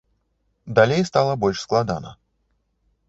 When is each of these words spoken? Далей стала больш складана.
Далей 0.77 1.05
стала 1.09 1.35
больш 1.43 1.61
складана. 1.65 2.17